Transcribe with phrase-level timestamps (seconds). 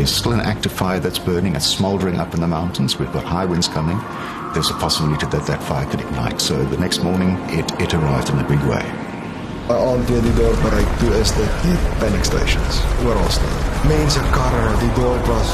[0.00, 2.98] There's still an active fire that's burning, it's smoldering up in the mountains.
[2.98, 3.98] We've got high winds coming.
[4.54, 6.40] There's a possibility that that fire could ignite.
[6.40, 8.80] So the next morning, it, it arrived in a big way.
[9.68, 13.60] Aan toe die dorp bereik toe is dit net panic stations oral staan.
[13.90, 15.52] Mense, karre, die dorp was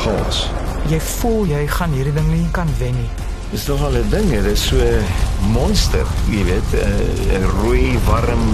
[0.00, 0.40] chaos.
[0.88, 3.10] Jy voel jy gaan hierdie ding nie kan wen nie.
[3.52, 5.04] Dis nog al 'n ding, dit is so 'n
[5.52, 8.48] monster, jy weet, 'n rooi, warm,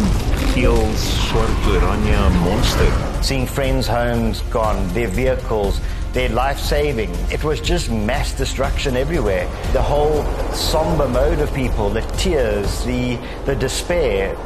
[0.51, 3.08] geel, swart, oranje monster.
[3.21, 5.81] Seeing friends' homes gone, their vehicles,
[6.13, 7.11] their life saving.
[7.31, 9.47] It was just mass destruction everywhere.
[9.73, 14.37] The whole somber mode of people, the tears, the the despair.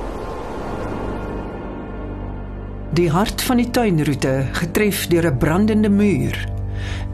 [2.93, 6.37] Die hart van die tuinroete getref deur 'n brandende muur.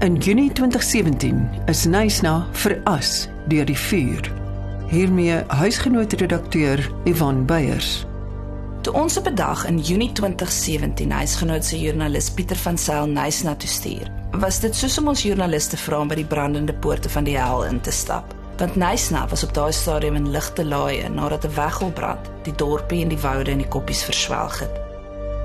[0.00, 4.30] In Junie 2017 is Nysna veras deur die vuur.
[4.88, 8.07] Hiermee huisgenoot-redakteur Ivan Beyers.
[8.80, 13.54] Toe ons op 'n dag in Junie 2017 huisgenoot se joernalis Pieter van Sail Nysna
[13.54, 17.24] toe stuur, was dit soos om ons joernaliste vra om by die brandende poorte van
[17.24, 18.34] die hel in te stap.
[18.56, 23.08] Want Nysna was op daai stadium in ligte laaie nadat 'n weggolbrand die dorpie en
[23.08, 24.80] die woude en die koppies verswelg het.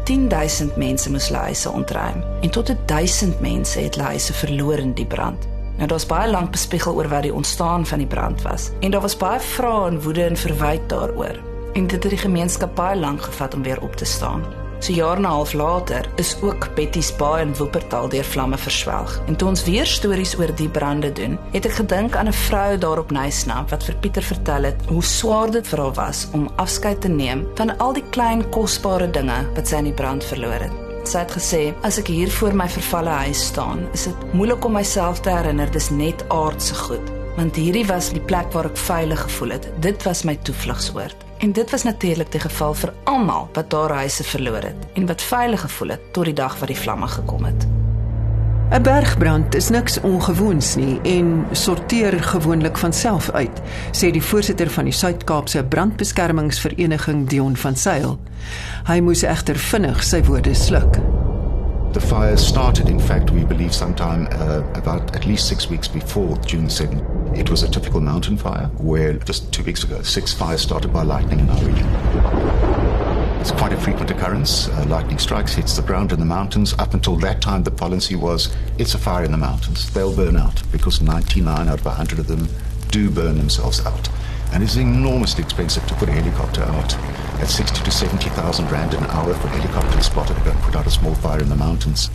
[0.04, 4.94] 10000 mense moes hulle huise ontruim en tot 1000 mense het hulle huise verloor in
[4.94, 5.48] die brand.
[5.78, 9.02] Nou daar's baie lank bespiegel oor wat die ontstaan van die brand was en daar
[9.02, 11.53] was baie vrae en woede en verwyte daaroor.
[11.74, 14.44] En dit het die gemeenskap baie lank gevat om weer op te staan.
[14.84, 19.22] So jaar en 'n half later is ook Betty's Baai in Woopertal deur vlamme verswelg.
[19.26, 22.78] En toe ons weer stories oor die brande doen, het ek gedink aan 'n vrou
[22.78, 26.52] daar op Nysna wat vir Pieter vertel het hoe swaar dit vir haar was om
[26.56, 30.60] afskeid te neem van al die klein kosbare dinge wat sy in die brand verloor
[30.60, 30.72] het.
[31.04, 34.72] Sy het gesê, as ek hier voor my vervalle huis staan, is dit moeilik om
[34.72, 39.22] myself te herinner dis net aardse goed, want hierdie was die plek waar ek veilig
[39.22, 39.70] gevoel het.
[39.80, 41.23] Dit was my toevlugsoord.
[41.44, 45.22] En dit was natuurlik die geval vir almal wat daar huise verloor het en wat
[45.22, 47.68] veilig gevoel het tot die dag wat die vlamme gekom het.
[48.72, 53.62] 'n Bergbrand is niks ongewoons nie en sorteer gewoonlik van self uit,
[53.92, 58.20] sê die voorsitter van die Suid-Kaapse Brandbeskermingsvereniging Dion van Sail.
[58.84, 61.00] Hy moes egter vinnig sy woorde sluk.
[61.94, 66.36] The fire started, in fact, we believe, sometime uh, about at least six weeks before
[66.38, 67.38] June 7th.
[67.38, 71.04] It was a typical mountain fire where just two weeks ago, six fires started by
[71.04, 71.86] lightning in our region.
[73.40, 74.70] It's quite a frequent occurrence.
[74.70, 76.74] Uh, lightning strikes, hits the ground in the mountains.
[76.80, 79.94] Up until that time, the policy was it's a fire in the mountains.
[79.94, 82.48] They'll burn out because 99 out of 100 of them
[82.90, 84.10] do burn themselves out.
[84.52, 86.98] And it's enormously expensive to put a helicopter out
[87.44, 90.88] at 60 to 70,000 rand an hour for helicopter to spot it and put out
[90.88, 92.10] a small fire in the mountains.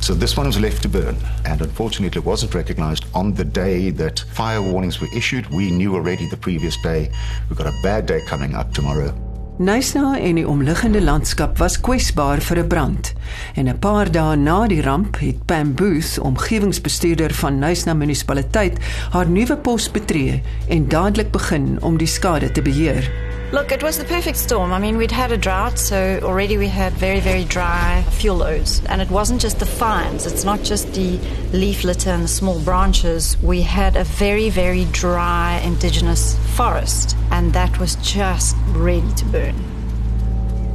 [0.00, 3.90] So this one was left to burn, and unfortunately, it wasn't recognized on the day
[3.90, 5.46] that fire warnings were issued.
[5.50, 7.12] We knew already the previous day
[7.48, 9.14] we've got a bad day coming up tomorrow.
[9.58, 13.12] Nysna en die omliggende landskap was kwesbaar vir 'n brand.
[13.54, 18.78] En 'n paar dae na die ramp het Pam Booth, omgewingsbestuurder van Nysna munisipaliteit,
[19.10, 23.33] haar nuwe pos betree en dadelik begin om die skade te beheer.
[23.52, 24.72] Look, it was the perfect storm.
[24.72, 28.82] I mean, we'd had a drought, so already we had very, very dry fuel loads.
[28.86, 31.18] And it wasn't just the fines, it's not just the
[31.52, 33.36] leaf litter and the small branches.
[33.42, 39.83] We had a very, very dry indigenous forest, and that was just ready to burn.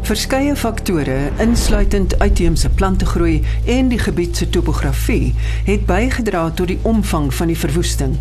[0.09, 5.35] Verskeie faktore, insluitend uitheemse plantegroei en die gebied se topografie,
[5.67, 8.15] het bygedra tot die omvang van die verwoesting,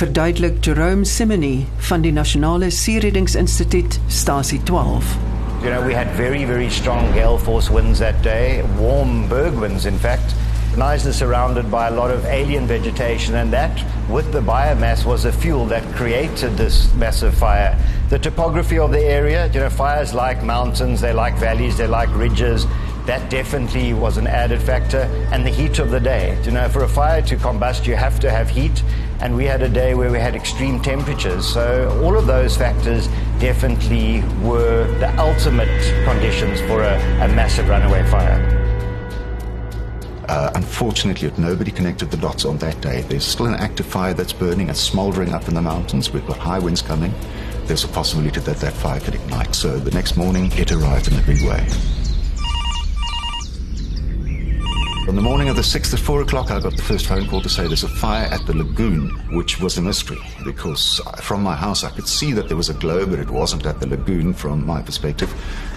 [0.00, 5.14] verduidelik Jerome Simony van die Nasionale Seereddingsinstituut Stasie 12.
[5.62, 9.86] You know, we had very, very strong gale force winds that day, warm berg winds,
[9.86, 10.34] in fact.
[10.78, 15.32] Neisner surrounded by a lot of alien vegetation, and that, with the biomass, was a
[15.32, 17.76] fuel that created this massive fire.
[18.10, 22.08] The topography of the area, you know, fires like mountains, they like valleys, they like
[22.14, 22.64] ridges.
[23.06, 25.00] That definitely was an added factor,
[25.32, 26.40] and the heat of the day.
[26.44, 28.84] You know, for a fire to combust, you have to have heat,
[29.20, 31.44] and we had a day where we had extreme temperatures.
[31.44, 33.08] So all of those factors
[33.40, 36.94] definitely were the ultimate conditions for a,
[37.24, 38.57] a massive runaway fire.
[40.28, 43.00] Uh, unfortunately, nobody connected the dots on that day.
[43.02, 46.10] There's still an active fire that's burning and smoldering up in the mountains.
[46.10, 47.14] We've got high winds coming.
[47.64, 49.54] There's a possibility that that fire could ignite.
[49.54, 51.66] So the next morning, it arrived in a big way.
[55.08, 57.40] On the morning of the 6th at 4 o'clock, I got the first phone call
[57.40, 61.56] to say there's a fire at the lagoon, which was a mystery because from my
[61.56, 64.34] house I could see that there was a glow, but it wasn't at the lagoon
[64.34, 65.32] from my perspective.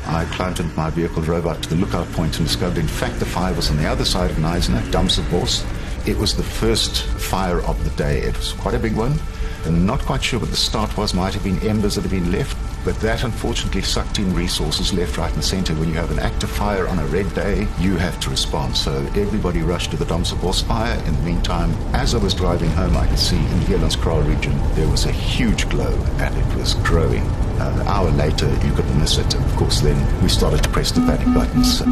[0.06, 3.20] I climbed into my vehicle, drove out to the lookout point, and discovered, in fact,
[3.20, 5.64] the fire was on the other side of Neisner, Damsebos.
[6.06, 8.20] It was the first fire of the day.
[8.20, 9.18] It was quite a big one.
[9.64, 11.14] I'm not quite sure what the start was.
[11.14, 12.58] Might have been embers that had been left.
[12.84, 15.74] But that unfortunately sucked in resources left, right, and centre.
[15.76, 18.76] When you have an active fire on a red day, you have to respond.
[18.76, 20.98] So everybody rushed to the Domsabos fire.
[21.06, 24.58] In the meantime, as I was driving home, I could see in the Elandskraal region
[24.74, 27.22] there was a huge glow and it was growing.
[27.60, 29.32] Uh, an hour later, you could miss it.
[29.36, 31.84] Of course, then we started to press the panic buttons.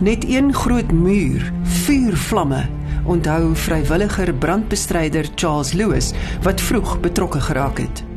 [0.00, 2.68] Net een groot muur, vuurvlamme.
[3.04, 8.09] Onthou vrywilliger brandbestryder Charles Lewis wat vroeg betrokke geraak het.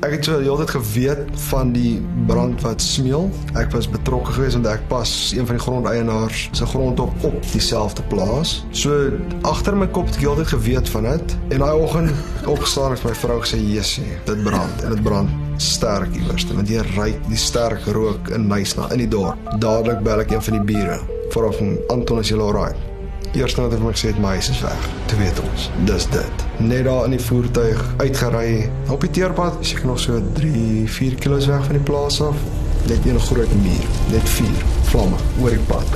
[0.00, 1.18] Ek het so die hele tyd geweet
[1.50, 3.26] van die brand wat smeel.
[3.60, 7.36] Ek was betrokke geweest want ek pas een van die grondeienaars se grond op op
[7.52, 8.54] dieselfde plaas.
[8.72, 9.10] So
[9.44, 12.96] agter my kop het ek die hele tyd geweet van dit en daai oggend opgestaan
[12.96, 15.28] het my vrou gesê, "Jessie, dit brand en dit brand
[15.60, 19.36] sterk iewers." Want jy ry die sterk rook in Nysna in die dorp.
[19.58, 21.00] Dadelik bel ek een van die bure.
[21.28, 22.89] Vra van Anton as jy al raai.
[23.32, 24.86] Eerste wat hy vir my gesê het, my huis is weg.
[25.06, 26.44] Toe weet ons, dis dit.
[26.58, 28.54] Net daar in die voertuig uitgery
[28.90, 32.40] op die teerpad, seker nog so 3, 4 km weg van die plaas af.
[32.88, 35.94] Net een groot muur, net vuur, vlamme oor die pad.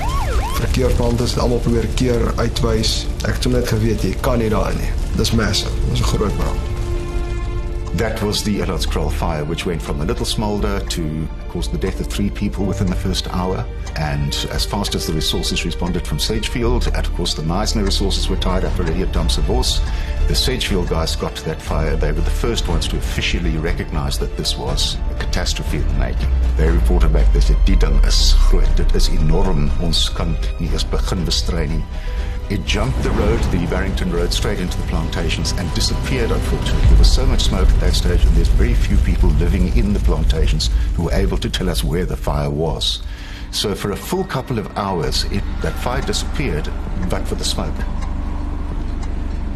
[0.61, 3.01] Verkeersbande het almal probeer keer uitwys.
[3.27, 4.93] Ek het net geweet jy kan nie daar nie.
[5.19, 5.75] Dis massive.
[5.91, 6.74] Dis 'n groot brand.
[7.95, 11.79] That was the Elot's Kroll fire, which went from a little smolder to caused the
[11.79, 13.65] death of three people within the first hour.
[13.95, 18.29] And as fast as the resources responded from Sagefield, and of course the Meisner resources
[18.29, 19.81] were tied up already at Damsavos,
[20.27, 21.95] the Sagefield guys got to that fire.
[21.95, 25.95] They were the first ones to officially recognize that this was a catastrophe in the
[25.95, 26.31] making.
[26.57, 30.73] They reported back, they said, die ding is groot, dit is enorm, ons kan nie
[30.73, 31.71] eens begin bestry.
[32.51, 36.89] It jumped the road, the Barrington Road, straight into the plantations and disappeared, unfortunately.
[36.89, 39.95] There was so much smoke at that stage, and there's very few people living in
[39.95, 43.03] the plantations who were able to tell us where the fire was.
[43.51, 46.69] So for a full couple of hours, it, that fire disappeared,
[47.09, 47.75] but for the smoke.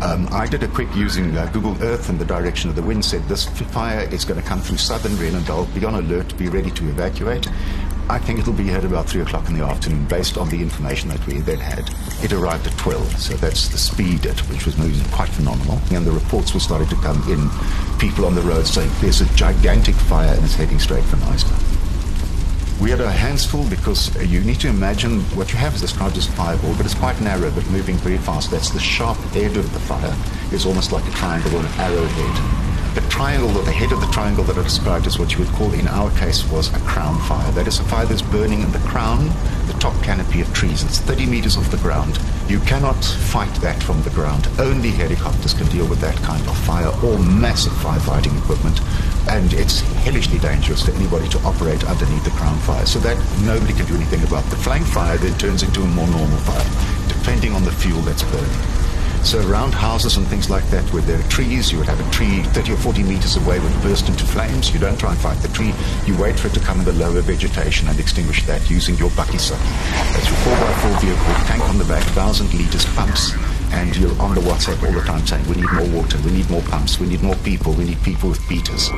[0.01, 3.05] Um, I did a quick using uh, Google Earth and the direction of the wind
[3.05, 5.67] said this fire is going to come through southern Renendal.
[5.75, 7.49] Be on alert, be ready to evacuate.
[8.11, 10.63] I think it'll be here at about 3 o'clock in the afternoon based on the
[10.63, 11.91] information that we then had.
[12.25, 15.79] It arrived at 12, so that's the speed at which was moving quite phenomenal.
[15.91, 17.51] And the reports were starting to come in,
[17.99, 21.79] people on the road saying there's a gigantic fire and it's heading straight for Neisner.
[22.81, 25.83] We had our hands full because uh, you need to imagine what you have is
[25.83, 28.51] described as fireball, but it's quite narrow but moving very fast.
[28.51, 30.17] That's the sharp edge of the fire
[30.51, 32.68] It's almost like a triangle or an arrowhead.
[32.95, 35.53] The triangle, or the head of the triangle that I described is what you would
[35.55, 37.51] call, in our case, was a crown fire.
[37.53, 39.27] That is a fire that's burning in the crown,
[39.67, 40.83] the top canopy of trees.
[40.83, 42.19] It's 30 meters off the ground.
[42.49, 44.49] You cannot fight that from the ground.
[44.59, 48.81] Only helicopters can deal with that kind of fire or massive firefighting equipment.
[49.29, 52.87] And it's hellishly dangerous for anybody to operate underneath the crown fire.
[52.87, 54.45] So that nobody can do anything about.
[54.51, 58.23] The flank fire then turns into a more normal fire, depending on the fuel that's
[58.23, 58.78] burning.
[59.29, 62.11] So around houses and things like that where there are trees, you would have a
[62.11, 64.73] tree 30 or 40 meters away would burst into flames.
[64.73, 65.75] You don't try and fight the tree.
[66.07, 69.11] You wait for it to come in the lower vegetation and extinguish that using your
[69.11, 69.37] sucky.
[70.17, 73.35] That's your 4x4 vehicle, tank on the back, 1,000 liters, pumps,
[73.73, 76.49] and you're on the WhatsApp all the time saying, we need more water, we need
[76.49, 78.89] more pumps, we need more people, we need people with beaters.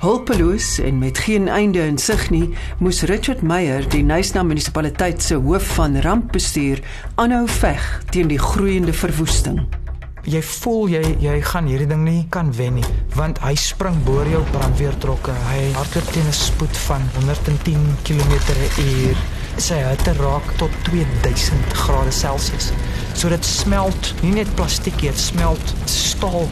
[0.00, 5.36] Hulpeloos en met geen einde in sig nie, moes Richard Meyer, die Nysna munisipaliteit se
[5.36, 6.80] hoof van rampbestuur,
[7.20, 9.58] aanhou veg teen die groeiende verwoesting.
[10.24, 14.24] Jy voel jy jy gaan hierdie ding nie kan wen nie, want hy spring bo
[14.24, 15.36] jou brandweertrokke.
[15.50, 19.20] Hy hardloop teen 'n spoed van 110 km/h.
[19.60, 22.72] Sy hitte raak tot 2000 grade Celsius.
[23.12, 26.48] So dit smelt nie net plastiek, dit smelt staal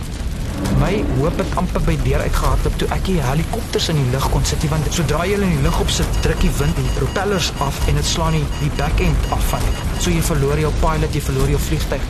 [0.79, 4.45] My hoop het amper by deur uitgehardloop toe ek die helikopters in die lug kon
[4.47, 7.81] sit want sodra jy in die lug op sit, druk die wind die propellers af
[7.91, 9.83] en dit slaan die, die back-end af van dit.
[9.99, 12.09] So jy verloor jou pilot, jy verloor jou vliegtyg.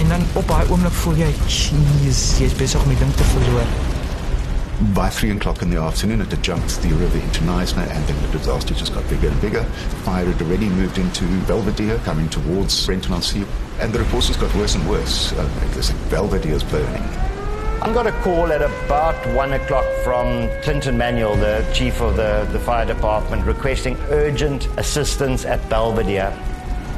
[0.00, 3.66] En dan op daai oomblik voel jy, "Jesus, jy's besig om die ding te verloor."
[4.94, 8.16] By three o'clock in the afternoon, it had jumped the river into Neisner, and then
[8.22, 9.64] the disaster just got bigger and bigger.
[10.04, 13.44] Fire had already moved into Belvedere, coming towards Brenton on Sea,
[13.78, 15.32] and the reports just got worse and worse.
[15.32, 17.29] Uh, there's Belvedere's burning.
[17.82, 22.46] I got a call at about one o'clock from Clinton Manuel, the chief of the,
[22.52, 26.30] the fire department, requesting urgent assistance at Belvedere.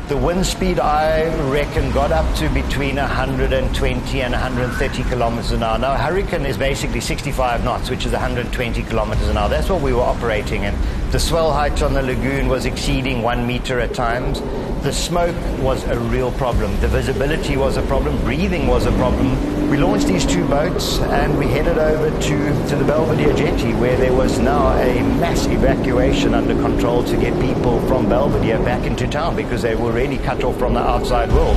[0.09, 5.79] The wind speed, I reckon, got up to between 120 and 130 kilometers an hour.
[5.79, 9.49] Now, hurricane is basically 65 knots, which is 120 kilometers an hour.
[9.49, 10.77] That's what we were operating in.
[11.13, 14.41] The swell height on the lagoon was exceeding one meter at times.
[14.83, 16.77] The smoke was a real problem.
[16.81, 18.21] The visibility was a problem.
[18.25, 19.71] Breathing was a problem.
[19.71, 23.97] We launched these two boats and we headed over to, to the Belvedere jetty where
[23.97, 29.07] there was now a mass evacuation under control to get people from Belvedere back into
[29.07, 31.57] town because they were really cut off from the outside world.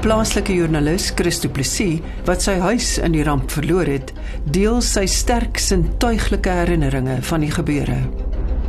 [0.00, 4.16] Plaaslike joernalis Christo Plessis, wat sy huis in die ramp verloor het,
[4.48, 8.00] deel sy sterk sintuiglike herinneringe van die gebeure.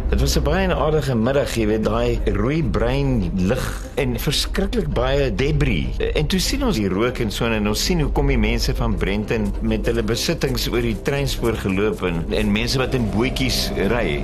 [0.10, 5.36] Dit was 'n baie aardige middag, jy weet, daai rooi bruin lig en verskriklik baie
[5.36, 5.98] debris.
[6.14, 8.76] En toe sien ons die rook en so en ons sien hoe kom die mense
[8.76, 13.72] van Brenton met hulle besittings oor die treinspoor geloop en, en mense wat in bootjies
[13.90, 14.24] ry.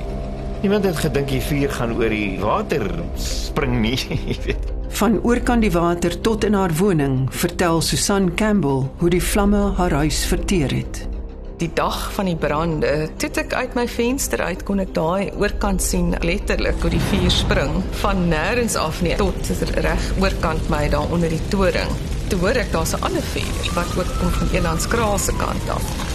[0.62, 3.98] Niemand het gedink die vuur gaan oor die water spring nie,
[4.30, 4.72] jy weet.
[4.88, 9.90] Van oorkant die water tot in haar woning, vertel Susan Campbell hoe die vlamme haar
[9.90, 11.11] huis verteer het.
[11.62, 12.88] Die dag van die brande,
[13.22, 17.30] toe ek uit my venster uit kon ek daai oorkant sien letterlik hoe die vuur
[17.30, 19.52] spring van nêrens af nie tot
[19.86, 21.92] reg oorkant my daar onder die toring.
[22.32, 26.11] Toe hoor ek daar's 'n ander vuur wat ook kom van Elandskraal se kant af.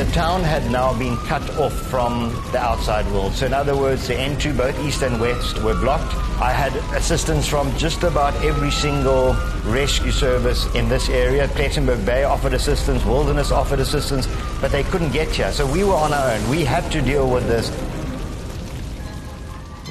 [0.00, 3.34] The town had now been cut off from the outside world.
[3.34, 6.14] So, in other words, the entry, both east and west, were blocked.
[6.40, 11.48] I had assistance from just about every single rescue service in this area.
[11.48, 14.26] Plettenberg Bay offered assistance, Wilderness offered assistance,
[14.62, 15.52] but they couldn't get here.
[15.52, 16.48] So, we were on our own.
[16.48, 17.70] We had to deal with this.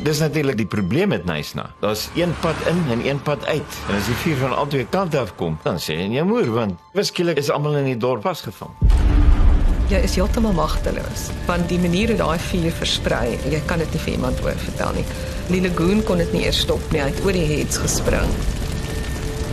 [0.01, 1.69] Dis natuurlik die probleem met Nysna.
[1.79, 3.77] Daar's een pad in en een pad uit.
[3.89, 7.37] En as die vuur van albei kante af kom, dan sê jy moer want beskiklik
[7.37, 8.73] is almal in die dorp vasgevang
[9.89, 14.13] jy is heeltemal magteloos want die maniere daai vuur versprei jy kan dit nie vir
[14.19, 15.05] iemand oor vertel nie.
[15.49, 18.35] Die lagoon kon dit nie eers stop nie hy het oor die heads gespring.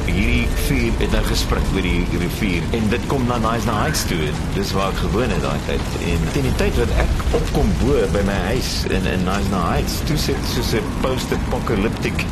[0.06, 4.20] Hierdie vuur het nou gespring oor die rivier en dit kom na Nice Heights toe
[4.58, 5.96] dis waar ek gewoon het daai tyd.
[6.12, 10.02] En teen die tyd wat ek opkom bo by my huis in in Nice Heights
[10.10, 12.28] toe sit so 'n post apocalyptic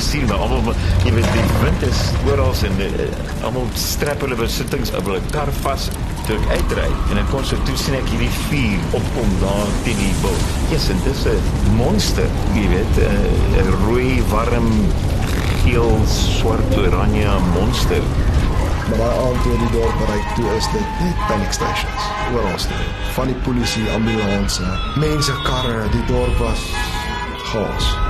[0.00, 3.08] sien maar almal jy weet die wind is oral en uh,
[3.44, 5.90] almal strap hulle besittings op hulle kar vas
[6.26, 10.00] toe ek uitry en ek kon so toe sien ek hierdie vuur opkom daar teen
[10.00, 10.50] die bult.
[10.72, 14.70] Yes, dit is 'n monster, jy weet, eh, 'n rooi warm
[15.64, 18.02] geel swart oranje monster.
[18.88, 22.02] Maar daai aand toe die dorp bereik toe is dit net panic stations
[22.34, 22.86] oral staan.
[23.12, 24.62] Van die polisie, ambulanse,
[24.96, 26.62] mense karre, die dorp was
[27.50, 28.09] chaos.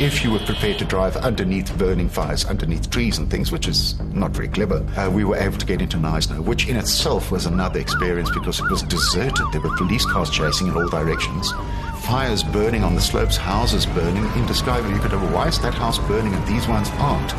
[0.00, 3.98] If you were prepared to drive underneath burning fires, underneath trees and things, which is
[4.12, 7.46] not very clever, uh, we were able to get into Neisner, which in itself was
[7.46, 9.44] another experience because it was deserted.
[9.52, 11.50] There were police cars chasing in all directions,
[12.04, 14.94] fires burning on the slopes, houses burning, indescribable.
[14.94, 17.32] You could have, why is that house burning and these ones aren't?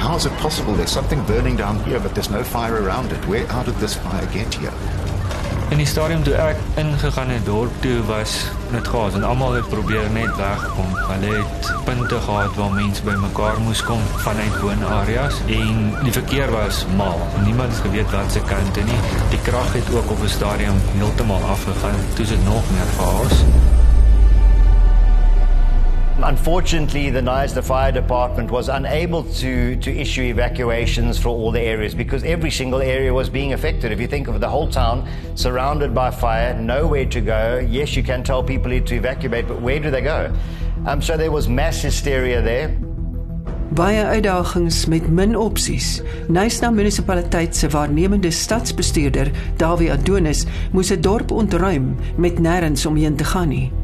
[0.00, 0.74] How is it possible?
[0.74, 3.24] There's something burning down here, but there's no fire around it.
[3.26, 4.72] Where, how did this fire get here?
[5.70, 8.32] In die stadium toe ek ingegaan het dorp toe was
[8.74, 10.88] net gas en almal het probeer net wegkom.
[11.10, 16.82] Hulle het punte gehad waar mense bymekaar moes kom vanuit woonareas en die verkeer was
[16.98, 17.22] mal.
[17.44, 18.98] Niemand het geweet wat se kant toe nie.
[19.30, 22.02] Die krag het ook op 'n stadium heeltemal afgegaan.
[22.14, 23.44] Toe is dit nog meer chaos.
[26.22, 31.94] Unfortunately, the Neisner Fire Department was unable to, to issue evacuations for all the areas
[31.94, 33.90] because every single area was being affected.
[33.90, 37.58] If you think of the whole town surrounded by fire, nowhere to go.
[37.58, 40.32] Yes, you can tell people to evacuate, but where do they go?
[40.86, 42.76] Um, so there was mass hysteria there.
[43.70, 46.02] Baie uitdagings met min opsies.
[46.28, 53.24] Nysna munisipaliteit se waarnemende stadsbestuurder, Dawie Adonis, moes 'n dorp ontruim met nêrens omheen te
[53.24, 53.79] gaan nie.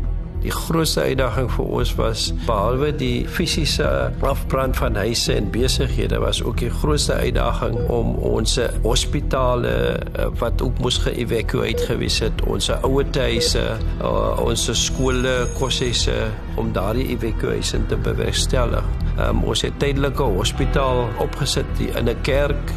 [0.47, 3.87] Die grootste uitdaging vir ons was behalwe die fisiese
[4.23, 10.63] afbrand van huise en besighede was ook die grootste uitdaging om ons hospitale eh, wat
[10.63, 16.15] ook moes geëvakueer gewees het, ons ouerhuise, eh, ons skole, koshuise
[16.63, 18.87] om daardie evakuasie te bewerkstellig.
[19.17, 22.75] Um, ons het tydelike hospitaal opgesit in 'n kerk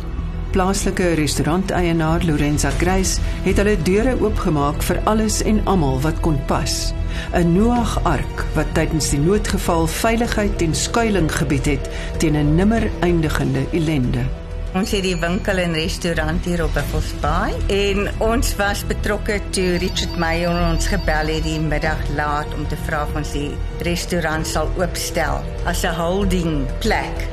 [0.51, 6.93] Plaaslike restauranteienaar Lorenza Grace het hulle deure oopgemaak vir alles en almal wat kon pas.
[7.33, 12.89] 'n Noag ark wat tydens die noodgeval veiligheid en skuilings gebied het teen 'n nimmer
[12.99, 14.23] eindigende ellende.
[14.69, 19.79] Ons het die winkel en restaurant hier op Buffalo Bay en ons was betrokke toe
[19.81, 23.49] Richard Meyer ons gebel het die middag laat om te vra of ons die
[23.87, 27.25] restaurant sal oopstel as 'n holding plek.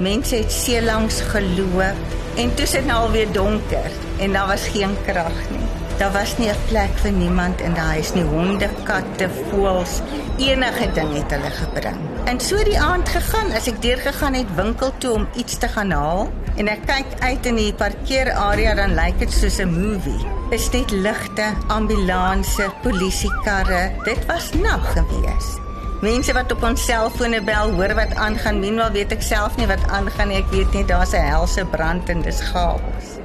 [0.00, 2.00] Mense het seelangs geloop
[2.36, 5.69] en toe sit nou alweer donker en daar was geen krag nie.
[6.00, 8.24] Daar was nie 'n plek vir niemand in die huis nie.
[8.24, 10.00] Honde, katte, voëls,
[10.36, 11.98] enige ding het hulle gebring.
[12.24, 15.68] En so die aand gegaan, as ek deur gegaan het winkel toe om iets te
[15.68, 20.26] gaan haal en ek kyk uit in die parkeerarea dan lyk dit soos 'n movie.
[20.50, 23.92] Is net ligte, ambulanse, polisiekarre.
[24.04, 25.60] Dit was nag gewees.
[26.00, 28.60] Mense wat op ons selfone bel, hoor wat aangaan.
[28.60, 30.36] Minwel weet ek self nie wat aangaan nie.
[30.36, 33.19] Ek weet net daar's 'n helse brand en dis chaos.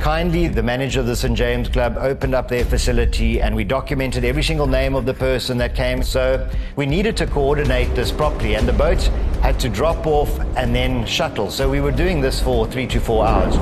[0.00, 1.36] Kindly, the manager of the St.
[1.36, 5.58] James Club opened up their facility and we documented every single name of the person
[5.58, 6.02] that came.
[6.02, 9.08] So we needed to coordinate this properly, and the boats
[9.42, 11.50] had to drop off and then shuttle.
[11.50, 13.56] So we were doing this for three to four hours.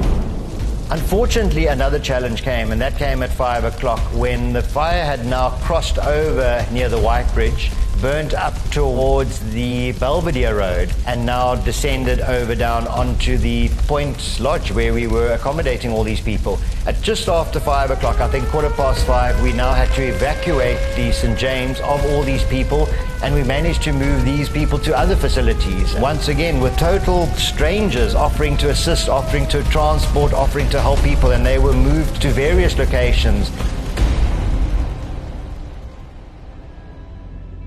[0.91, 5.51] Unfortunately, another challenge came, and that came at five o'clock when the fire had now
[5.63, 7.71] crossed over near the White Bridge
[8.01, 14.73] burnt up towards the Belvedere Road and now descended over down onto the Point Lodge
[14.73, 16.59] where we were accommodating all these people.
[16.87, 20.79] At just after five o'clock, I think quarter past five, we now had to evacuate
[20.97, 21.39] the St.
[21.39, 22.89] James of all these people
[23.23, 25.95] and we managed to move these people to other facilities.
[25.95, 31.31] Once again, with total strangers offering to assist, offering to transport, offering to help people,
[31.31, 33.51] and they were moved to various locations.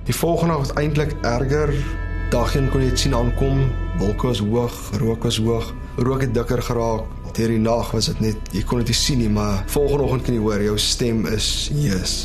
[0.08, 1.74] Die volgende was eintlik erger.
[2.32, 3.66] Dagheen kon jy dit sien aankom.
[4.00, 7.10] Wolke was hoog, rook was hoog, rook het dikker geraak.
[7.36, 10.24] Deur die nag was dit net jy kon dit nie sien nie, maar volgende oggend
[10.26, 12.16] kan jy hoor jou stem is Jesus.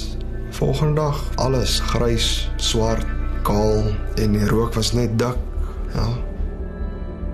[0.55, 2.29] Volgende dag alles grys,
[2.63, 3.07] swart,
[3.43, 3.91] kaal
[4.23, 5.41] en die rook was net dik.
[5.97, 6.07] Ja.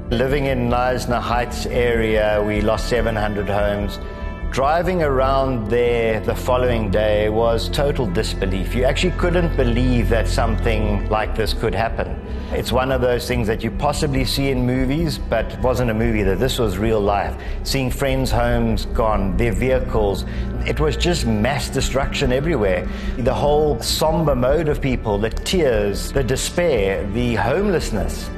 [0.08, 4.00] Living in Knysna Heights area, we lost 700 homes.
[4.50, 8.74] Driving around there the following day was total disbelief.
[8.74, 12.08] You actually couldn't believe that something like this could happen.
[12.50, 15.94] It's one of those things that you possibly see in movies, but it wasn't a
[15.94, 17.36] movie, that this was real life.
[17.62, 20.24] Seeing friends' homes gone, their vehicles,
[20.66, 22.88] it was just mass destruction everywhere.
[23.18, 28.30] The whole somber mode of people, the tears, the despair, the homelessness.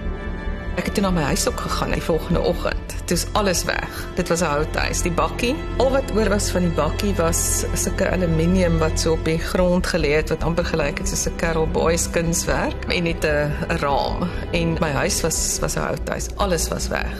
[0.76, 2.79] Ek het na my huis op gegaan die volgende oggend.
[3.11, 4.06] Dis alles weg.
[4.14, 5.54] Dit was 'n houthuis, die bakkie.
[5.76, 9.87] Al wat oor was van die bakkie was sulke aluminium wat so op die grond
[9.87, 14.28] gelê het wat amper gelyk het soos 'n Carol Boys kunswerk en net 'n raam.
[14.52, 16.28] En my huis was was 'n houthuis.
[16.37, 17.12] Alles was weg.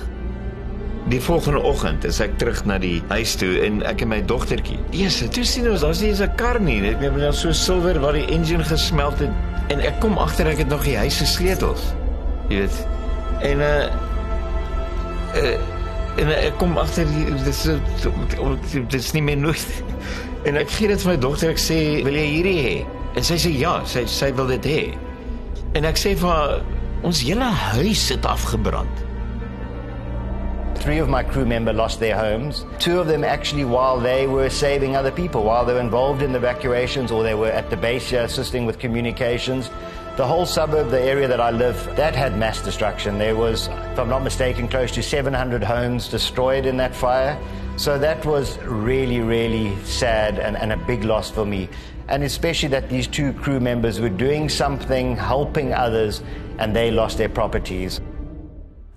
[1.09, 4.79] Die volgende oggend is ek terug na die huis toe en ek en my dogtertjie.
[4.91, 6.81] Eers, toe sien ons daar's nie eens 'n kar nie.
[6.81, 9.31] Net meer net so silwer waar die engine gesmelt het
[9.69, 11.81] en ek kom agter ek het nog die huis se sleutels.
[12.49, 12.87] Jy weet,
[13.41, 13.85] En uh
[15.39, 15.59] uh
[16.19, 17.07] en ek kom agter
[17.47, 17.61] dis
[18.91, 19.69] dis nie meer nooit.
[20.49, 22.73] En ek gee dit vir my dogter ek sê wil jy hierdie hê?
[23.17, 24.81] En sy sê ja, sy sy wil dit hê.
[25.79, 26.59] En ek sê vir haar
[27.07, 29.05] ons hele huis het afgebrand.
[30.81, 32.65] Three of my crew members lost their homes.
[32.79, 36.33] Two of them actually while they were saving other people, while they were involved in
[36.33, 39.69] the evacuations or they were at the base here assisting with communications.
[40.17, 43.19] The whole suburb, the area that I live, that had mass destruction.
[43.19, 47.39] There was, if I'm not mistaken, close to 700 homes destroyed in that fire.
[47.77, 51.69] So that was really, really sad and, and a big loss for me.
[52.09, 56.23] And especially that these two crew members were doing something, helping others,
[56.59, 58.01] and they lost their properties.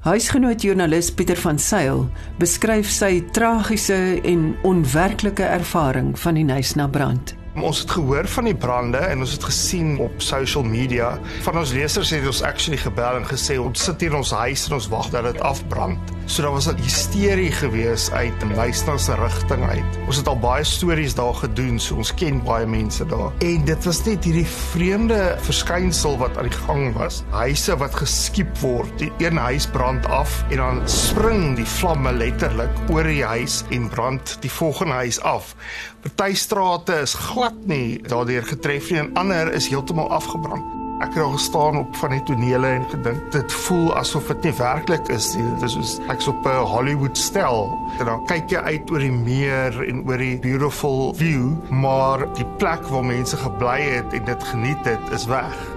[0.04, 2.02] Huisgenoot joernalis Pieter van Sail
[2.36, 3.96] beskryf sy tragiese
[4.28, 7.32] en onwerklike ervaring van die Nysna brand.
[7.56, 11.14] Ons het gehoor van die brande en ons het gesien op social media.
[11.46, 14.66] Van ons lesers het ons actually gebel en gesê ons sit hier in ons huis
[14.68, 16.12] en ons wag dat dit afbrand.
[16.26, 19.98] So daar was 'n hysterie gewees uit die Nysna se rigting uit.
[20.06, 23.32] Ons het al baie stories daar gedoen, so ons ken baie mense daar.
[23.38, 27.24] En dit was net hierdie vreemde verskynsel wat aan die gang was.
[27.30, 28.98] Huise wat geskiep word.
[28.98, 33.90] Die een huis brand af en dan spring die vlamme letterlik oor die huis en
[33.90, 35.56] brand die volgende huis af.
[36.02, 40.83] Party strate is glad nie daardeur getref nie en ander is heeltemal afgebrand.
[41.02, 44.54] Ek het al gestaan op van die tonele en gedink dit voel asof dit nie
[44.58, 45.46] werklik is nie.
[45.56, 47.78] Dit is soos ek's op 'n Hollywood stel.
[48.00, 52.48] En dan kyk jy uit oor die meer en oor die beautiful view, maar die
[52.58, 55.74] plek waar mense gebly het en dit geniet het, is weg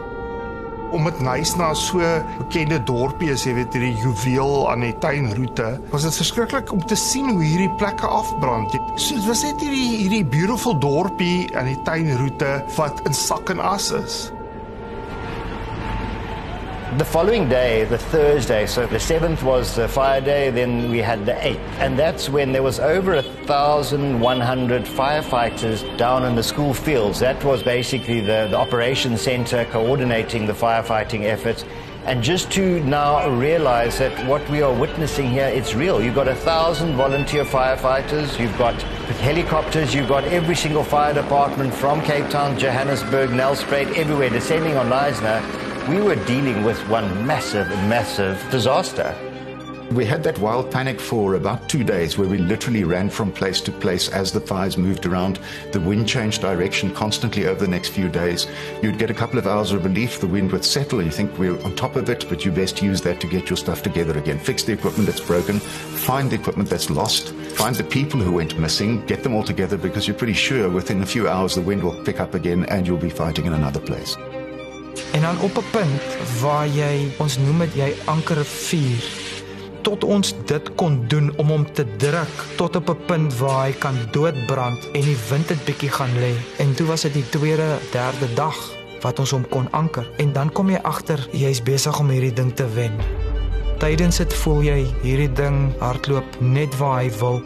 [0.90, 2.00] om dit nice na so
[2.38, 6.98] bekende dorpie as jy weet hierdie juweel aan die tuinroete was dit verskriklik om te
[6.98, 8.74] sien hoe hierdie plekke afbrand.
[8.96, 13.62] So dit was net hierdie hierdie beautiful dorpie aan die tuinroete wat in sak en
[13.62, 14.18] as is.
[16.96, 21.26] The following day, the Thursday, so the 7th was the fire day, then we had
[21.26, 21.59] the 8th.
[21.78, 27.20] And that's when there was over 1,100 firefighters down in the school fields.
[27.20, 31.66] That was basically the, the operations center coordinating the firefighting efforts.
[32.06, 36.02] And just to now realize that what we are witnessing here, it's real.
[36.02, 38.80] You've got a thousand volunteer firefighters, you've got
[39.20, 44.88] helicopters, you've got every single fire department from Cape Town, Johannesburg, Nelspruit, everywhere descending on
[44.88, 49.14] Leisner we were dealing with one massive, massive disaster.
[49.92, 53.61] We had that wild panic for about two days where we literally ran from place
[53.61, 55.38] to place as the fires moved around.
[55.70, 58.49] The wind changed direction constantly over the next few days.
[58.83, 61.38] You'd get a couple of hours of relief, the wind would settle, and you think
[61.38, 64.18] we're on top of it, but you best use that to get your stuff together
[64.18, 64.40] again.
[64.40, 68.59] Fix the equipment that's broken, find the equipment that's lost, find the people who went
[68.59, 71.85] missing, get them all together because you're pretty sure within a few hours the wind
[71.85, 74.16] will pick up again and you'll be fighting in another place.
[75.12, 76.02] En dan op 'n punt
[76.40, 79.02] waar jy ons noem dit jy anker vuur
[79.87, 83.72] tot ons dit kon doen om hom te druk tot op 'n punt waar hy
[83.72, 86.35] kan doodbrand en die wind het bietjie gaan lê.
[86.59, 88.56] En toe was dit die tweede, derde dag
[89.00, 92.54] wat ons hom kon anker en dan kom jy agter jy's besig om hierdie ding
[92.54, 92.92] te wen.
[93.78, 97.42] Tydens dit voel jy hierdie ding hardloop net waar hy wil.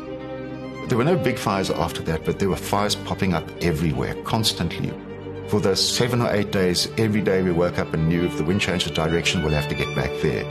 [0.88, 5.09] There were no big fires after that, but there were fires popping up everywhere constantly.
[5.50, 8.44] For those seven or eight days, every day we woke up and knew if the
[8.44, 10.44] wind changed direction, we'll have to get back there.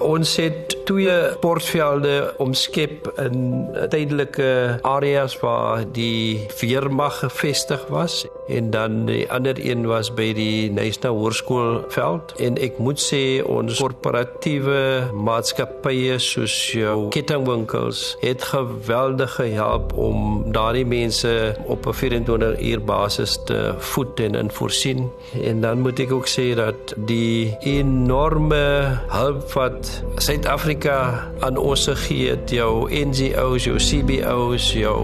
[0.00, 8.26] Ons het twee sportvelde omskep in tydelike areas waar die weermag gevestig was.
[8.48, 12.36] En dan die ander een was by die Nysna Hoërskoolveld.
[12.38, 20.86] En ek moet sê ons korporatiewe maatskappye soos jou kettingwinkels het geweldig gehelp om daardie
[20.86, 25.10] mense op 'n 24 uur basis te voed en in voorsien
[25.42, 28.64] en dan moet ek ook sê dat die enorme
[29.08, 34.98] hulp wat Suid-Afrika aan ons gegee het, jou NGO's, jou CBO's, jou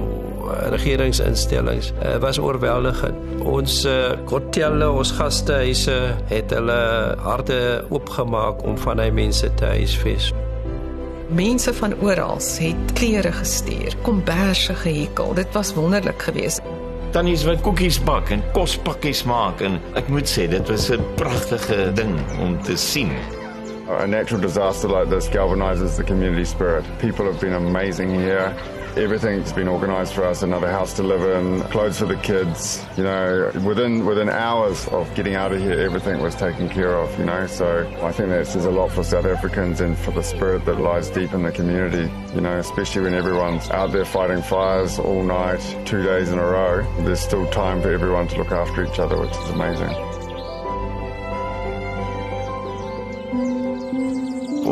[0.45, 3.17] uh, regeringsinstellings, uh, was oorweldigend.
[3.49, 5.97] Ons uh, hotelle, ons gastehuise
[6.29, 6.79] het hulle
[7.25, 7.59] harte
[7.91, 10.33] oopgemaak om van hy mense te huisves.
[11.33, 15.35] Mense van oral het klere gestuur, komberse gehekel.
[15.35, 16.61] Dit was wonderlik geweest.
[17.13, 21.93] Tannies wat koekies bak en kospakkies maak en ek moet sê dit was 'n pragtige
[21.97, 23.13] ding om te sien.
[23.89, 26.85] A natural disaster like this galvanizes the community spirit.
[27.01, 28.57] People have been amazing here.
[28.97, 32.85] Everything's been organized for us, another house to live in, clothes for the kids.
[32.97, 37.19] You know, within within hours of getting out of here, everything was taken care of,
[37.19, 37.47] you know.
[37.47, 40.79] So I think that says a lot for South Africans and for the spirit that
[40.79, 45.25] lies deep in the community, you know, especially when everyone's out there fighting fires all
[45.25, 46.83] night, two days in a row.
[47.03, 50.12] There's still time for everyone to look after each other, which is amazing.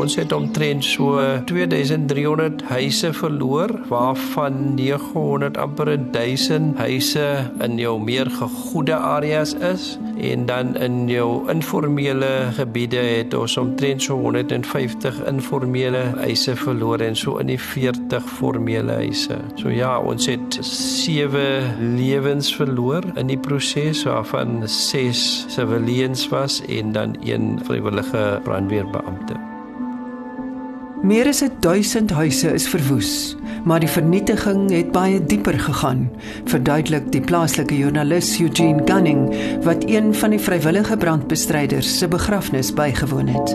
[0.01, 7.25] Ons het omtrent so 2300 huise verloor waarvan 900 amper 1000 huise
[7.61, 14.03] in jou meer gegoede areas is en dan in jou informele gebiede het ons omtrent
[14.03, 19.37] so 150 informele huise verloor en so in die 40 formele huise.
[19.61, 26.97] So ja, ons het 7 lewens verloor in die proses waarvan 6 civilians was en
[26.97, 29.50] dan een vrywillige brandweerbeampte.
[31.01, 36.03] Meer as 1000 huise is verwoes, maar die vernietiging het baie dieper gegaan,
[36.45, 39.23] verduidelik die plaaslike joernalis Eugene Gunning
[39.65, 43.55] wat een van die vrywillige brandbestryders se begrafnis bygewoon het.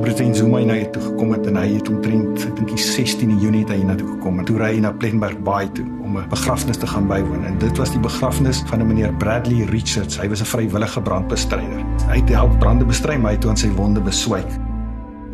[0.00, 3.38] President Zuma het nou toe gekom het en hy het omtrent ek dink die 16
[3.38, 6.18] Junie het hy na toe gekom en toe ry hy na Plettenberg Bay toe om
[6.18, 10.18] 'n begrafnis te gaan bywoon en dit was die begrafnis van 'n meneer Bradley Richards.
[10.18, 11.86] Hy was 'n vrywillige brandbestryder.
[12.10, 14.50] Hy het help brande bestry, maar hy het aan sy wonde beswyk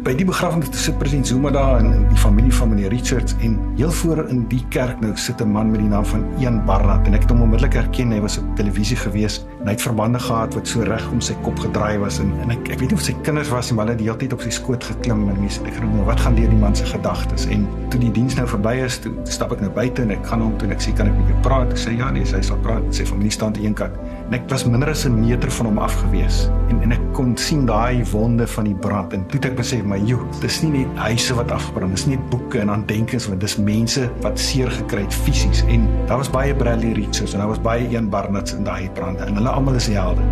[0.09, 3.91] by die begrafnis sit president Zuma daar en die familie van meneer Richards en heel
[3.93, 7.15] voor in die kerk nou sit 'n man met die naam van Ian Barnard en
[7.15, 10.55] ek het hom onmiddellik herken hy was op televisie gewees en hy het verbande gehad
[10.55, 13.03] wat so reg om sy kop gedraai was en en ek ek weet nie of
[13.05, 15.41] sy kinders was nie maar hulle het die hele tyd op sy skoot geklim en
[15.41, 17.47] mense ek gedink nou wat gaan deur die man se gedagtes?
[17.47, 20.41] En toe die diens nou verby is toe stap ek nou buite en ek gaan
[20.41, 21.75] hom toe en ek sê kan ek met jou praat?
[21.75, 23.93] Ek sê ja nee sy sal praat sê familie staan aan een kant.
[24.29, 27.37] En ek was minder as 'n meter van hom af gewees en en ek kon
[27.37, 30.71] sien daai wonde van die brand en toe het ek besef maar joh dis nie
[30.71, 35.03] net huise wat afgebrand dis nie boeke en aandenkings want dis mense wat seer gekry
[35.07, 35.65] het fisies.
[35.67, 39.27] En daar was baie Bradley Richards en daar was baie Ian Barnard in daai brande
[39.27, 40.23] en hulle almal is helde.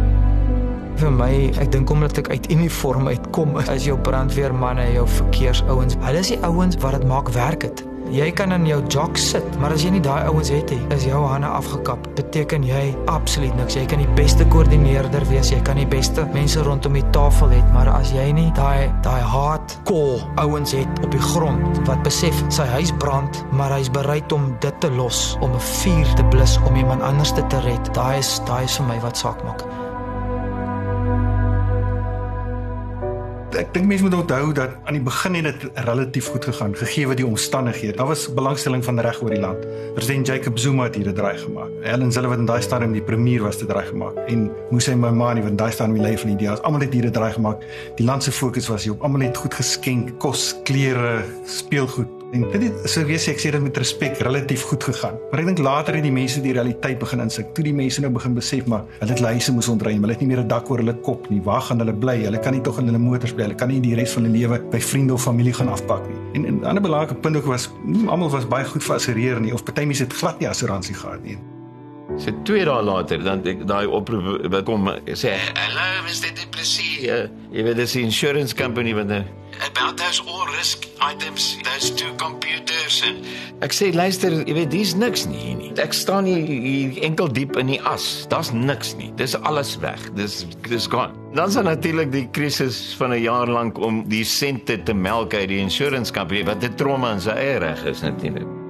[0.97, 6.23] Vir my ek dink omdat ek uit uniform uitkom as jou brandweermanne jou verkeersouens hulle
[6.23, 9.73] is die ouens wat dit maak werk het Jy kan in jou jog sit, maar
[9.75, 12.05] as jy nie daai ouens het nie, is jou hande afgekap.
[12.19, 13.75] Beteken jy absoluut niks.
[13.75, 17.59] Jy kan die beste koördineerder wees, jy kan die beste mense rondom die tafel hê,
[17.75, 22.38] maar as jy nie daai daai hard core ouens het op die grond wat besef
[22.55, 26.59] sy huis brand, maar hy's bereid om dit te los om 'n vuur te blus
[26.66, 29.86] om iemand anders te red, daai is daai is vir my wat saak maak.
[33.57, 37.07] Ek dink mense moet onthou dat aan die begin het dit relatief goed gegaan gegee
[37.09, 37.95] wat die omstandighede.
[37.97, 39.64] Daar was belangstelling van reg oor die land.
[39.95, 41.71] President Jacob Zuma het hier 'n draai gemaak.
[41.81, 45.40] Helen Zille wat in daai stadium die premier was te draai gemaak en Musa Maimane
[45.40, 46.62] wat in daai stadium die leier van die DA was.
[46.62, 47.64] Almal het hier 'n draai gemaak.
[47.97, 52.44] Die land se fokus was hier op almal het goed geskenk, kos, klere, speelgoed En
[52.53, 55.16] dit het so wees ek sê dit met respek relatief goed gegaan.
[55.31, 57.49] Maar ek dink later het die mense die realiteit begin insig.
[57.57, 60.05] Toe die mense nou begin besef maar hulle het huise moes ontruim.
[60.05, 61.40] Hulle het nie meer 'n dak oor hulle kop nie.
[61.40, 62.18] Waar gaan hulle bly?
[62.25, 63.49] Hulle kan nie tog in hulle motors bly.
[63.49, 66.18] Hulle kan nie die res van hulle lewe by vriende of familie gaan afpak nie.
[66.35, 69.64] En 'n ander belangrike punt ook was nie almal was baie goed geassureer nie of
[69.64, 71.56] party mense het glad nie assuransie gehad nie.
[72.19, 76.33] So twee dae later dan daai oproep kom sê hallo Mr.
[76.37, 77.11] Depressie.
[77.11, 79.25] Uh, jy weet dis 'n insurance company wat nou
[79.69, 83.25] about those all risk items, those two computers and
[83.65, 85.71] ek sê luister, jy weet dis niks nie hier nie.
[85.81, 88.27] Ek staan hier, hier enkel diep in die as.
[88.33, 89.13] Daar's niks nie.
[89.17, 90.01] Dis alles weg.
[90.17, 91.13] Dis dis gone.
[91.37, 95.49] Dan is natuurlik die krisis van 'n jaar lank om die sente te melk uit
[95.49, 98.66] die insurance company wat 'n trauma in sy eie reg is natuurlik.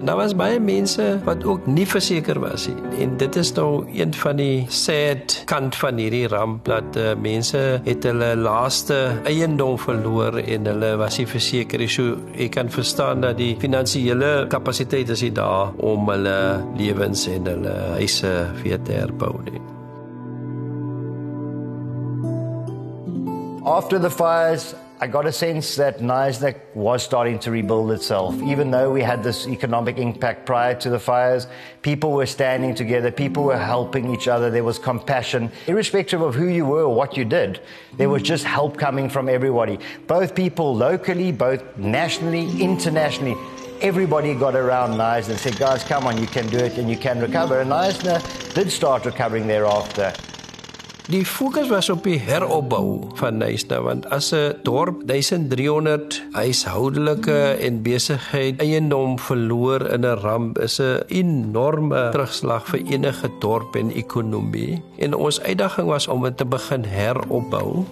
[0.00, 3.02] Daar was baie mense wat ook nie verseker was nie.
[3.04, 7.60] En dit is nou een van die sad kant van hierdie ramp dat uh, mense
[7.84, 8.96] het hulle laaste
[9.28, 11.90] eiendom verloor en hulle was nie verseker nie.
[11.92, 16.38] So ek kan verstaan dat die finansiële kapasiteit is nie daar om hulle
[16.80, 18.32] lewens en hulle huise
[18.62, 19.60] weer te herbou nie.
[23.68, 28.34] After the fires, I got a sense that Nasdaq was starting to rebuild itself.
[28.42, 31.46] Even though we had this economic impact prior to the fires,
[31.80, 35.50] people were standing together, people were helping each other, there was compassion.
[35.66, 37.62] Irrespective of who you were or what you did,
[37.96, 39.78] there was just help coming from everybody.
[40.06, 43.38] Both people locally, both nationally, internationally.
[43.80, 46.98] Everybody got around Neisner and said, guys, come on, you can do it and you
[46.98, 47.60] can recover.
[47.60, 48.20] And Neisner
[48.52, 50.12] did start recovering thereafter.
[51.08, 57.82] Die fokus was op die heropbou van Nysna want as 'n dorp 1300 huishoudelike en
[57.82, 64.82] besigheid eiendom verloor in 'n ramp is 'n enorme terugslag vir enige dorp en ekonomie.
[64.98, 67.84] En ons uitdaging was om dit te begin heropbou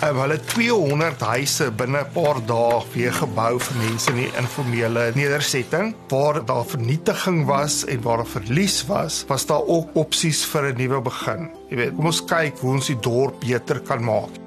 [0.00, 5.94] hulle 200 huise binne 'n paar dae weer gebou vir mense in die informele nedersetting
[6.08, 10.76] waar daar vernietiging was en waar daar verlies was, was daar ook opsies vir 'n
[10.76, 11.50] nuwe begin.
[11.70, 14.43] Jy weet, kom ons kyk hoe ons die dorp beter kan maak.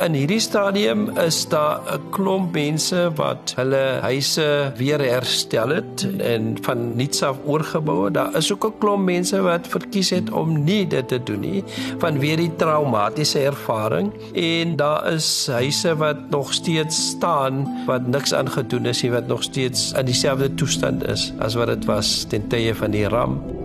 [0.00, 6.56] In hierdie stadium is daar 'n klomp mense wat hulle huise weer herstel het en
[6.62, 8.14] van nuuts af oorgebou het.
[8.14, 11.64] Daar is ook 'n klomp mense wat verkies het om nie dit te doen nie
[11.98, 18.86] vanweë die traumatiese ervaring en daar is huise wat nog steeds staan wat niks aangedoen
[18.86, 22.74] is nie wat nog steeds in dieselfde toestand is as wat dit was ten tye
[22.74, 23.61] van die ramp.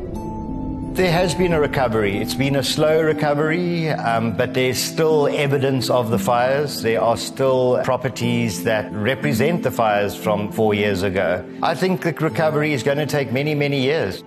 [0.98, 2.18] There has been a recovery.
[2.18, 6.82] It's been a slow recovery, um, but there's still evidence of the fires.
[6.82, 11.48] There are still properties that represent the fires from four years ago.
[11.62, 14.24] I think the recovery is going to take many, many years.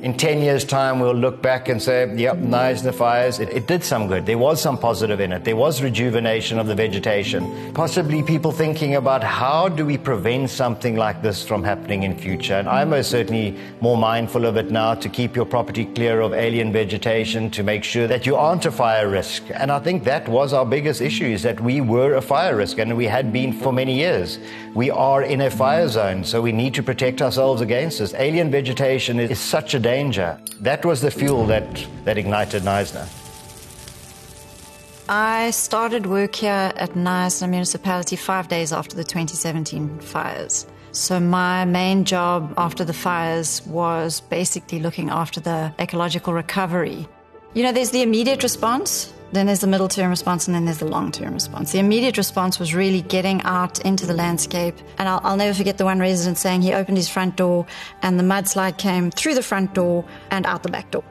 [0.00, 3.66] In 10 years' time, we'll look back and say, yep, Knives the Fires, it, it,
[3.66, 4.26] did some good.
[4.26, 5.42] There was some positive in it.
[5.42, 7.74] There was rejuvenation of the vegetation.
[7.74, 12.54] Possibly people thinking about how do we prevent something like this from happening in future.
[12.54, 16.32] And I'm most certainly more mindful of it now to keep your property clear of
[16.32, 19.42] alien vegetation, to make sure that you aren't a fire risk.
[19.52, 22.78] And I think that was our biggest issue, is that we were a fire risk,
[22.78, 24.38] and we had been for many years.
[24.74, 28.14] We are in a fire zone, so we need to protect ourselves against this.
[28.14, 30.38] Alien vegetation is such a danger.
[30.60, 31.66] That was the fuel that,
[32.04, 33.06] that ignited Neisner.
[35.08, 40.66] I started work here at Neisner Municipality five days after the 2017 fires.
[40.92, 47.08] So, my main job after the fires was basically looking after the ecological recovery.
[47.54, 50.78] You know, there's the immediate response, then there's the middle term response, and then there's
[50.78, 51.72] the long term response.
[51.72, 54.76] The immediate response was really getting out into the landscape.
[54.98, 57.66] And I'll, I'll, never forget the one resident saying he opened his front door
[58.02, 61.04] and the mudslide came through the front door and out the back door.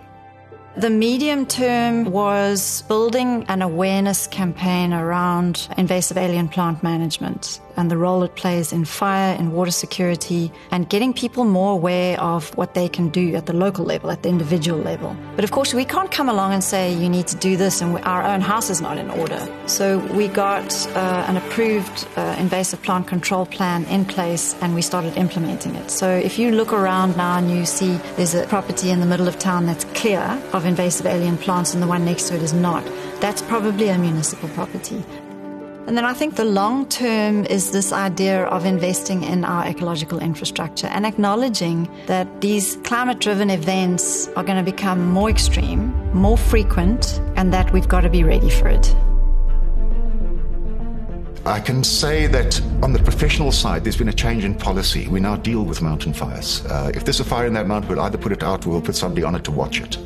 [0.77, 7.97] The medium term was building an awareness campaign around invasive alien plant management and the
[7.97, 12.73] role it plays in fire and water security and getting people more aware of what
[12.73, 15.15] they can do at the local level, at the individual level.
[15.35, 17.97] But of course, we can't come along and say you need to do this and
[17.99, 19.39] our own house is not in order.
[19.67, 24.81] So we got uh, an approved uh, invasive plant control plan in place and we
[24.81, 25.91] started implementing it.
[25.91, 29.27] So if you look around now and you see there's a property in the middle
[29.27, 32.53] of town that's clear of invasive alien plants and the one next to it is
[32.53, 32.83] not,
[33.19, 35.03] that's probably a municipal property.
[35.88, 40.19] And then I think the long term is this idea of investing in our ecological
[40.19, 46.38] infrastructure and acknowledging that these climate driven events are going to become more extreme, more
[46.38, 48.93] frequent, and that we've got to be ready for it.
[51.47, 55.07] I can say that on the professional side, there's been a change in policy.
[55.07, 56.65] We now deal with mountain fires.
[56.65, 58.81] Uh, if there's a fire in that mountain, we'll either put it out or we'll
[58.81, 59.97] put somebody on it to watch it.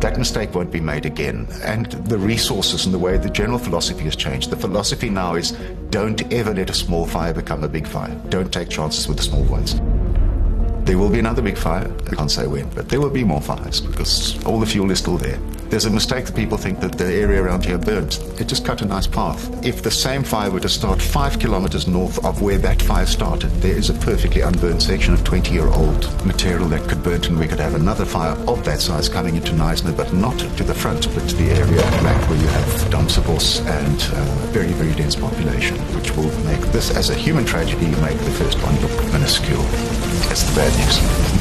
[0.00, 1.46] That mistake won't be made again.
[1.62, 4.50] And the resources and the way the general philosophy has changed.
[4.50, 5.52] The philosophy now is
[5.90, 8.20] don't ever let a small fire become a big fire.
[8.28, 9.76] Don't take chances with the small ones.
[10.84, 11.88] There will be another big fire.
[12.10, 14.98] I can't say when, but there will be more fires because all the fuel is
[14.98, 15.38] still there.
[15.70, 18.20] There's a mistake that people think that the area around here burnt.
[18.40, 19.64] It just cut a nice path.
[19.64, 23.50] If the same fire were to start five kilometers north of where that fire started,
[23.60, 27.38] there is a perfectly unburned section of 20 year old material that could burn, and
[27.38, 30.74] we could have another fire of that size coming into Neisner, but not to the
[30.74, 35.16] front, but to the area back where you have Damsabos and uh, very, very dense
[35.16, 39.62] population, which will make this, as a human tragedy, make the first one look minuscule.
[40.28, 41.37] That's the bad news.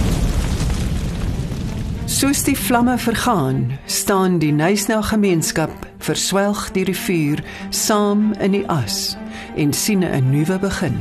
[2.07, 7.41] Soos die vlamme vergaan, staan die Nysna gemeenskap verswelg deur die vuur
[7.75, 9.17] saam in die as
[9.59, 10.95] en sien 'n nuwe begin.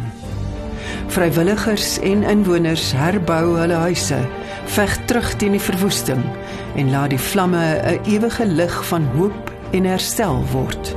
[1.14, 4.19] Vrywilligers en inwoners herbou hulle huise,
[4.64, 6.25] veg terug teen die verwoesting
[6.75, 10.97] en laat die vlamme 'n ewige lig van hoop en herstel word.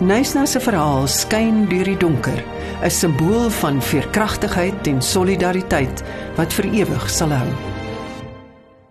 [0.00, 2.42] Nysna se verhaal skyn deur die donker,
[2.82, 6.02] 'n simbool van veerkragtigheid en solidariteit
[6.36, 7.73] wat vir ewig sal hou.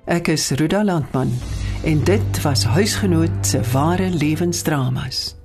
[0.05, 1.31] Ek is Ruda Landman
[1.83, 5.35] en dit was huisgenoot se ware lewensdramas.